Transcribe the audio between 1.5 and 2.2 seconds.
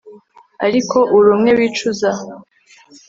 wicuza